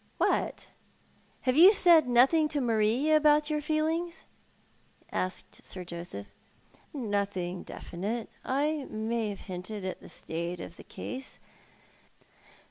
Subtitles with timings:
[0.17, 0.69] "What!
[1.41, 4.25] Have you said nothing to Marie about your feelings?"
[5.11, 6.25] asked Sir Joseph."
[6.91, 8.27] Nothing definite.
[8.43, 11.39] I may have hinted at the state of the case.